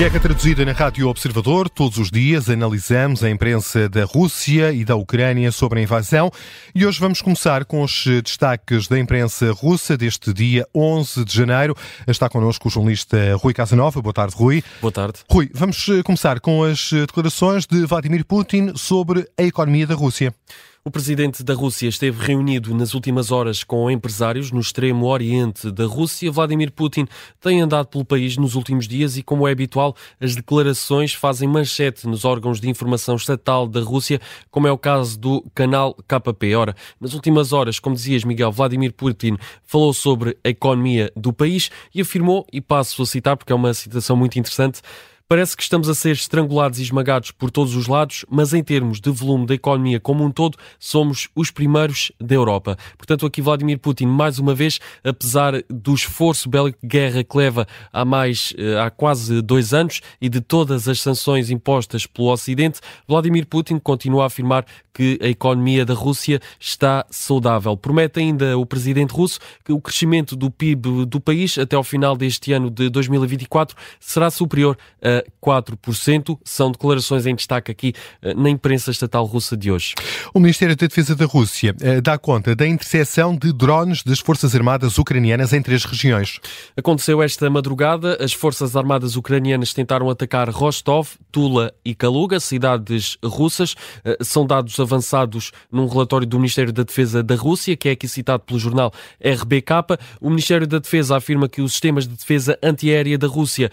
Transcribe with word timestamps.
Guerra 0.00 0.18
traduzida 0.18 0.64
na 0.64 0.72
Rádio 0.72 1.08
Observador. 1.08 1.68
Todos 1.68 1.98
os 1.98 2.10
dias 2.10 2.48
analisamos 2.48 3.22
a 3.22 3.28
imprensa 3.28 3.86
da 3.86 4.06
Rússia 4.06 4.72
e 4.72 4.82
da 4.82 4.96
Ucrânia 4.96 5.52
sobre 5.52 5.78
a 5.78 5.82
invasão. 5.82 6.30
E 6.74 6.86
hoje 6.86 6.98
vamos 6.98 7.20
começar 7.20 7.66
com 7.66 7.82
os 7.82 8.06
destaques 8.24 8.88
da 8.88 8.98
imprensa 8.98 9.52
russa 9.52 9.98
deste 9.98 10.32
dia 10.32 10.66
11 10.74 11.22
de 11.22 11.36
janeiro. 11.36 11.76
Está 12.06 12.30
connosco 12.30 12.68
o 12.68 12.70
jornalista 12.70 13.36
Rui 13.36 13.52
Casanova. 13.52 14.00
Boa 14.00 14.14
tarde, 14.14 14.34
Rui. 14.34 14.64
Boa 14.80 14.90
tarde. 14.90 15.18
Rui, 15.30 15.50
vamos 15.52 15.84
começar 16.02 16.40
com 16.40 16.64
as 16.64 16.90
declarações 16.90 17.66
de 17.66 17.84
Vladimir 17.84 18.24
Putin 18.24 18.72
sobre 18.76 19.28
a 19.36 19.42
economia 19.42 19.86
da 19.86 19.94
Rússia. 19.94 20.34
O 20.82 20.90
presidente 20.90 21.44
da 21.44 21.52
Rússia 21.52 21.88
esteve 21.88 22.24
reunido 22.24 22.74
nas 22.74 22.94
últimas 22.94 23.30
horas 23.30 23.62
com 23.62 23.90
empresários 23.90 24.50
no 24.50 24.58
extremo 24.58 25.04
oriente 25.08 25.70
da 25.70 25.84
Rússia. 25.84 26.32
Vladimir 26.32 26.72
Putin 26.72 27.06
tem 27.38 27.60
andado 27.60 27.88
pelo 27.88 28.02
país 28.02 28.38
nos 28.38 28.54
últimos 28.54 28.88
dias 28.88 29.18
e, 29.18 29.22
como 29.22 29.46
é 29.46 29.52
habitual, 29.52 29.94
as 30.18 30.34
declarações 30.34 31.12
fazem 31.12 31.46
manchete 31.46 32.06
nos 32.08 32.24
órgãos 32.24 32.62
de 32.62 32.70
informação 32.70 33.16
estatal 33.16 33.68
da 33.68 33.80
Rússia, 33.82 34.22
como 34.50 34.68
é 34.68 34.72
o 34.72 34.78
caso 34.78 35.18
do 35.18 35.44
canal 35.54 35.94
KP. 36.08 36.54
Ora, 36.54 36.74
nas 36.98 37.12
últimas 37.12 37.52
horas, 37.52 37.78
como 37.78 37.94
dizias, 37.94 38.24
Miguel, 38.24 38.50
Vladimir 38.50 38.94
Putin 38.94 39.36
falou 39.62 39.92
sobre 39.92 40.38
a 40.42 40.48
economia 40.48 41.12
do 41.14 41.30
país 41.30 41.70
e 41.94 42.00
afirmou, 42.00 42.46
e 42.50 42.58
passo 42.58 43.02
a 43.02 43.06
citar 43.06 43.36
porque 43.36 43.52
é 43.52 43.54
uma 43.54 43.74
citação 43.74 44.16
muito 44.16 44.38
interessante, 44.38 44.80
Parece 45.30 45.56
que 45.56 45.62
estamos 45.62 45.88
a 45.88 45.94
ser 45.94 46.10
estrangulados 46.10 46.80
e 46.80 46.82
esmagados 46.82 47.30
por 47.30 47.52
todos 47.52 47.76
os 47.76 47.86
lados, 47.86 48.24
mas 48.28 48.52
em 48.52 48.64
termos 48.64 49.00
de 49.00 49.12
volume 49.12 49.46
da 49.46 49.54
economia 49.54 50.00
como 50.00 50.24
um 50.24 50.30
todo, 50.32 50.58
somos 50.76 51.28
os 51.36 51.52
primeiros 51.52 52.10
da 52.20 52.34
Europa. 52.34 52.76
Portanto, 52.98 53.24
aqui 53.24 53.40
Vladimir 53.40 53.78
Putin, 53.78 54.06
mais 54.06 54.40
uma 54.40 54.56
vez, 54.56 54.80
apesar 55.04 55.62
do 55.70 55.94
esforço 55.94 56.48
bélico 56.48 56.80
de 56.82 56.88
guerra 56.88 57.22
que 57.22 57.38
leva 57.38 57.64
há 57.92 58.04
mais, 58.04 58.52
eh, 58.58 58.76
há 58.80 58.90
quase 58.90 59.40
dois 59.40 59.72
anos 59.72 60.00
e 60.20 60.28
de 60.28 60.40
todas 60.40 60.88
as 60.88 61.00
sanções 61.00 61.48
impostas 61.48 62.06
pelo 62.06 62.32
Ocidente, 62.32 62.80
Vladimir 63.06 63.46
Putin 63.46 63.78
continua 63.78 64.24
a 64.24 64.26
afirmar 64.26 64.66
que 64.92 65.18
a 65.22 65.28
economia 65.28 65.84
da 65.84 65.94
Rússia 65.94 66.40
está 66.58 67.06
saudável. 67.08 67.76
Promete 67.76 68.18
ainda 68.18 68.58
o 68.58 68.66
presidente 68.66 69.12
russo 69.12 69.38
que 69.64 69.72
o 69.72 69.80
crescimento 69.80 70.34
do 70.34 70.50
PIB 70.50 71.06
do 71.06 71.20
país 71.20 71.56
até 71.56 71.76
ao 71.76 71.84
final 71.84 72.16
deste 72.16 72.52
ano 72.52 72.68
de 72.68 72.90
2024 72.90 73.76
será 74.00 74.28
superior 74.28 74.76
a 75.00 75.19
4%. 75.42 76.38
São 76.44 76.70
declarações 76.70 77.26
em 77.26 77.34
destaque 77.34 77.70
aqui 77.70 77.92
eh, 78.22 78.34
na 78.34 78.50
imprensa 78.50 78.90
estatal 78.90 79.24
russa 79.24 79.56
de 79.56 79.70
hoje. 79.70 79.94
O 80.34 80.40
Ministério 80.40 80.76
da 80.76 80.86
Defesa 80.86 81.14
da 81.14 81.24
Rússia 81.24 81.74
eh, 81.80 82.00
dá 82.00 82.18
conta 82.18 82.54
da 82.54 82.66
interseção 82.66 83.36
de 83.36 83.52
drones 83.52 84.02
das 84.02 84.18
Forças 84.20 84.54
Armadas 84.54 84.98
ucranianas 84.98 85.52
em 85.52 85.62
três 85.62 85.84
regiões. 85.84 86.38
Aconteceu 86.76 87.22
esta 87.22 87.48
madrugada. 87.50 88.18
As 88.22 88.32
Forças 88.32 88.76
Armadas 88.76 89.16
ucranianas 89.16 89.72
tentaram 89.72 90.08
atacar 90.10 90.48
Rostov, 90.50 91.08
Tula 91.32 91.72
e 91.84 91.94
Kaluga, 91.94 92.40
cidades 92.40 93.16
russas. 93.24 93.74
Eh, 94.04 94.18
são 94.22 94.46
dados 94.46 94.78
avançados 94.78 95.52
num 95.70 95.86
relatório 95.86 96.26
do 96.26 96.38
Ministério 96.38 96.72
da 96.72 96.82
Defesa 96.82 97.22
da 97.22 97.34
Rússia, 97.34 97.76
que 97.76 97.88
é 97.88 97.92
aqui 97.92 98.08
citado 98.08 98.42
pelo 98.44 98.58
jornal 98.58 98.92
RBK. 99.20 99.98
O 100.20 100.28
Ministério 100.28 100.66
da 100.66 100.78
Defesa 100.78 101.16
afirma 101.16 101.48
que 101.48 101.60
os 101.60 101.72
sistemas 101.72 102.06
de 102.06 102.14
defesa 102.14 102.58
antiaérea 102.62 103.18
da 103.18 103.26
Rússia 103.26 103.70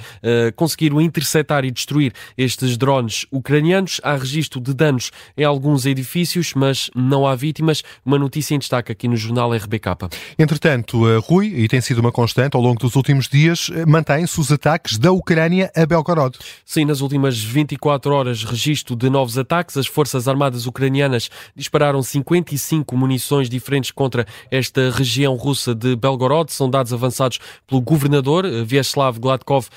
conseguiram 0.56 1.02
interceptar 1.02 1.37
interceptar 1.38 1.66
e 1.66 1.72
destruir 1.72 2.14
estes 2.38 2.78
drones 2.78 3.26
ucranianos. 3.32 4.02
Há 4.04 4.16
registro 4.16 4.60
de 4.60 4.74
danos 4.74 5.12
em 5.38 5.44
alguns 5.44 5.86
edifícios, 5.86 6.54
mas 6.56 6.90
não 6.96 7.28
há 7.28 7.36
vítimas. 7.36 7.84
Uma 8.06 8.18
notícia 8.18 8.56
em 8.56 8.60
destaque 8.60 8.92
aqui 8.92 9.08
no 9.08 9.16
jornal 9.16 9.54
RBK. 9.54 10.10
Entretanto, 10.38 11.08
eh, 11.08 11.20
Rui, 11.20 11.48
e 11.48 11.68
tem 11.68 11.82
sido 11.82 12.00
uma 12.00 12.12
constante 12.12 12.56
ao 12.56 12.62
longo 12.62 12.80
dos 12.80 12.96
últimos 12.96 13.28
dias, 13.28 13.70
eh, 13.74 13.86
mantém-se 13.86 14.40
os 14.40 14.52
ataques 14.52 14.98
da 14.98 15.12
Ucrânia 15.12 15.72
a 15.76 15.86
Belgorod. 15.86 16.38
Sim, 16.66 16.86
nas 16.86 17.02
últimas 17.02 17.38
24 17.42 18.14
horas, 18.14 18.44
registro 18.44 18.96
de 18.96 19.10
novos 19.10 19.38
ataques. 19.38 19.78
As 19.78 19.88
Forças 19.88 20.28
Armadas 20.28 20.66
ucranianas 20.66 21.30
dispararam 21.56 22.02
55 22.02 22.96
munições 22.96 23.50
diferentes 23.50 23.92
contra 23.92 24.26
esta 24.50 24.90
região 24.92 25.36
russa 25.36 25.76
de 25.76 25.96
Belgorod. 25.96 26.52
São 26.52 26.70
dados 26.70 26.94
avançados 26.94 27.40
pelo 27.68 27.82
governador 27.82 28.46
eh, 28.46 28.64
Vyacheslav 28.64 29.20
Gladkov 29.20 29.68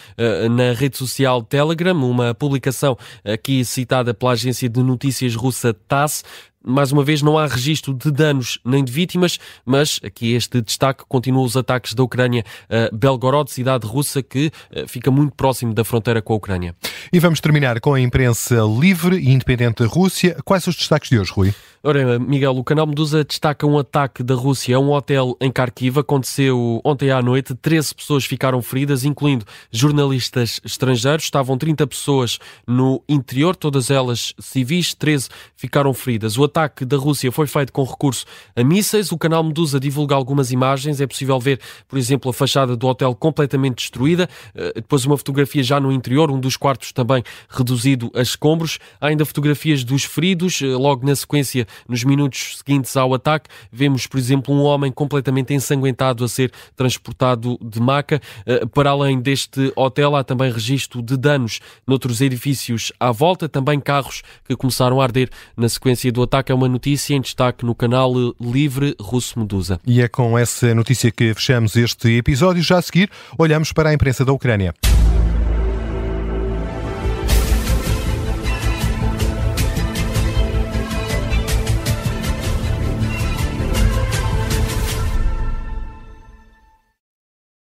na 0.50 0.72
rede 0.72 0.96
social 0.96 1.42
Telegram, 1.50 2.08
uma 2.08 2.32
publicação 2.32 2.96
aqui 3.24 3.64
citada 3.64 4.14
pela 4.14 4.32
agência 4.32 4.68
de 4.68 4.80
notícias 4.82 5.34
russa 5.34 5.74
TASS, 5.74 6.22
mais 6.62 6.92
uma 6.92 7.02
vez, 7.02 7.22
não 7.22 7.38
há 7.38 7.46
registro 7.46 7.94
de 7.94 8.10
danos 8.10 8.58
nem 8.64 8.84
de 8.84 8.92
vítimas, 8.92 9.38
mas 9.64 9.98
aqui 10.04 10.34
este 10.34 10.60
destaque 10.60 11.04
continua 11.08 11.42
os 11.42 11.56
ataques 11.56 11.94
da 11.94 12.02
Ucrânia 12.02 12.44
a 12.68 12.94
Belgorod, 12.94 13.50
cidade 13.50 13.86
russa 13.86 14.22
que 14.22 14.50
eh, 14.70 14.86
fica 14.86 15.10
muito 15.10 15.34
próximo 15.34 15.72
da 15.72 15.84
fronteira 15.84 16.20
com 16.20 16.34
a 16.34 16.36
Ucrânia. 16.36 16.76
E 17.10 17.18
vamos 17.18 17.40
terminar 17.40 17.80
com 17.80 17.94
a 17.94 18.00
imprensa 18.00 18.56
livre 18.78 19.16
e 19.16 19.30
independente 19.30 19.82
da 19.82 19.88
Rússia. 19.88 20.36
Quais 20.44 20.62
são 20.62 20.70
os 20.70 20.76
destaques 20.76 21.08
de 21.08 21.18
hoje, 21.18 21.32
Rui? 21.32 21.54
Ora, 21.82 22.18
Miguel, 22.18 22.58
o 22.58 22.62
canal 22.62 22.86
Medusa 22.86 23.24
destaca 23.24 23.66
um 23.66 23.78
ataque 23.78 24.22
da 24.22 24.34
Rússia 24.34 24.76
a 24.76 24.78
um 24.78 24.90
hotel 24.90 25.34
em 25.40 25.50
Kharkiv. 25.50 25.98
Aconteceu 25.98 26.78
ontem 26.84 27.10
à 27.10 27.22
noite. 27.22 27.54
13 27.54 27.94
pessoas 27.94 28.26
ficaram 28.26 28.60
feridas, 28.60 29.02
incluindo 29.02 29.46
jornalistas 29.70 30.60
estrangeiros. 30.62 31.24
Estavam 31.24 31.56
30 31.56 31.86
pessoas 31.86 32.38
no 32.66 33.02
interior, 33.08 33.56
todas 33.56 33.90
elas 33.90 34.34
civis. 34.38 34.92
13 34.92 35.30
ficaram 35.56 35.94
feridas. 35.94 36.36
O 36.36 36.44
ataque 36.44 36.84
da 36.84 36.98
Rússia 36.98 37.32
foi 37.32 37.46
feito 37.46 37.72
com 37.72 37.82
recurso 37.82 38.26
a 38.54 38.62
mísseis. 38.62 39.10
O 39.10 39.16
canal 39.16 39.42
Medusa 39.42 39.80
divulga 39.80 40.14
algumas 40.14 40.52
imagens. 40.52 41.00
É 41.00 41.06
possível 41.06 41.40
ver, 41.40 41.58
por 41.88 41.98
exemplo, 41.98 42.30
a 42.30 42.34
fachada 42.34 42.76
do 42.76 42.86
hotel 42.86 43.14
completamente 43.14 43.76
destruída. 43.76 44.28
Eh, 44.54 44.72
depois 44.74 45.06
uma 45.06 45.16
fotografia 45.16 45.62
já 45.62 45.80
no 45.80 45.90
interior, 45.90 46.30
um 46.30 46.38
dos 46.38 46.58
quartos 46.58 46.92
também 46.92 47.22
reduzido 47.48 48.12
a 48.14 48.20
escombros. 48.20 48.78
Há 49.00 49.06
ainda 49.06 49.24
fotografias 49.24 49.82
dos 49.82 50.04
feridos. 50.04 50.60
Eh, 50.60 50.66
logo 50.66 51.06
na 51.06 51.16
sequência 51.16 51.66
nos 51.88 52.04
minutos 52.04 52.58
seguintes 52.58 52.96
ao 52.96 53.12
ataque, 53.14 53.48
vemos, 53.72 54.06
por 54.06 54.18
exemplo, 54.18 54.54
um 54.54 54.62
homem 54.62 54.90
completamente 54.92 55.54
ensanguentado 55.54 56.24
a 56.24 56.28
ser 56.28 56.52
transportado 56.76 57.58
de 57.62 57.80
maca. 57.80 58.20
Eh, 58.46 58.66
para 58.66 58.90
além 58.90 59.20
deste 59.20 59.72
hotel, 59.76 60.16
há 60.16 60.24
também 60.24 60.50
registro 60.50 61.02
de 61.02 61.16
danos 61.16 61.60
noutros 61.86 62.20
edifícios 62.20 62.92
à 62.98 63.10
volta, 63.10 63.48
também 63.48 63.80
carros 63.80 64.22
que 64.44 64.56
começaram 64.56 65.00
a 65.00 65.04
arder 65.04 65.30
na 65.56 65.68
sequência 65.68 66.10
do 66.12 66.22
ataque. 66.22 66.52
É 66.52 66.54
uma 66.54 66.68
notícia 66.68 67.14
em 67.14 67.20
destaque 67.20 67.64
no 67.64 67.74
canal 67.74 68.12
Livre 68.40 68.94
Russo 69.00 69.38
Medusa. 69.38 69.80
E 69.86 70.00
é 70.00 70.08
com 70.08 70.38
essa 70.38 70.74
notícia 70.74 71.10
que 71.10 71.34
fechamos 71.34 71.76
este 71.76 72.16
episódio. 72.16 72.62
Já 72.62 72.78
a 72.78 72.82
seguir, 72.82 73.10
olhamos 73.38 73.72
para 73.72 73.90
a 73.90 73.94
imprensa 73.94 74.24
da 74.24 74.32
Ucrânia. 74.32 74.74